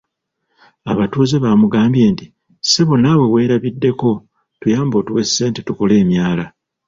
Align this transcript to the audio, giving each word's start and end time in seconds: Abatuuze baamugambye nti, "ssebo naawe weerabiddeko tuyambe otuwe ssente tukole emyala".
Abatuuze 0.91 1.35
baamugambye 1.43 2.05
nti, 2.13 2.25
"ssebo 2.65 2.93
naawe 2.99 3.25
weerabiddeko 3.33 4.09
tuyambe 4.59 4.95
otuwe 5.01 5.21
ssente 5.27 5.59
tukole 5.67 5.93
emyala". 6.03 6.45